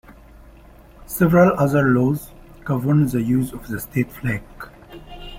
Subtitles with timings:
[1.05, 2.31] Several other laws
[2.65, 4.41] govern the use of the state flag.